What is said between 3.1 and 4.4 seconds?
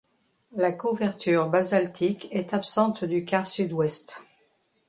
quart sud-ouest.